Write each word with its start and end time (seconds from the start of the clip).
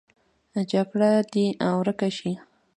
جګړې 0.71 1.11
دې 1.31 1.45
ورکې 1.79 2.09
شي 2.17 2.33